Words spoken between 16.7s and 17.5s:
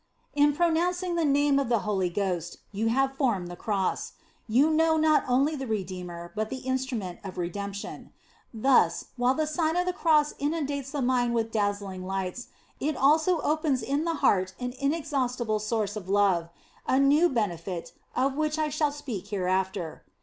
a new